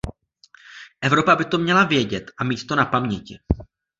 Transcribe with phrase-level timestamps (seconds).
[1.01, 3.37] Evropa by to měla vědět a mít to na paměti.